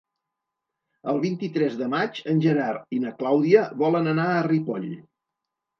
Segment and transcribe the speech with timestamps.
[1.13, 4.95] El vint-i-tres de maig en Gerard i na Clàudia volen anar a Ripoll.